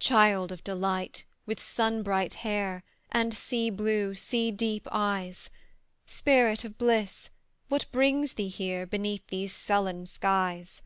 [0.00, 5.50] Child of delight, with sun bright hair, And sea blue, sea deep eyes!
[6.04, 7.30] Spirit of bliss!
[7.68, 10.82] What brings thee here Beneath these sullen skies?